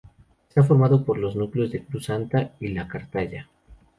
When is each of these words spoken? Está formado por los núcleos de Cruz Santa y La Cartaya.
Está 0.49 0.63
formado 0.63 1.05
por 1.05 1.19
los 1.19 1.35
núcleos 1.35 1.69
de 1.69 1.83
Cruz 1.83 2.05
Santa 2.07 2.53
y 2.59 2.69
La 2.69 2.87
Cartaya. 2.87 3.47